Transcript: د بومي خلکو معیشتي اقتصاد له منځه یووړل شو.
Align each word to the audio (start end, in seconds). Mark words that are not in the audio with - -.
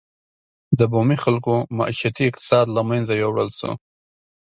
د 0.77 0.81
بومي 0.91 1.17
خلکو 1.23 1.53
معیشتي 1.77 2.23
اقتصاد 2.29 2.65
له 2.75 2.81
منځه 2.89 3.13
یووړل 3.21 3.49
شو. 3.57 3.71